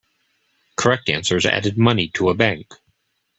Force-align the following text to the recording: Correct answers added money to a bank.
Correct 0.77 1.09
answers 1.09 1.45
added 1.45 1.77
money 1.77 2.07
to 2.15 2.29
a 2.29 2.33
bank. 2.33 2.73